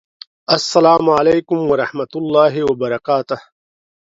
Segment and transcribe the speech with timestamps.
[0.57, 3.37] السلام علیکم ورحمة الله وبرکاته